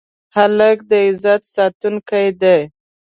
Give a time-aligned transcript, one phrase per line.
[0.35, 2.59] هلک د عزت ساتونکی دی.